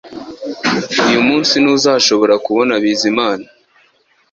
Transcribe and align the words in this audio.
Uyu 1.07 1.19
munsi 1.27 1.53
ntuzashobora 1.59 2.35
kubona 2.45 2.73
Bizimana 2.81 3.45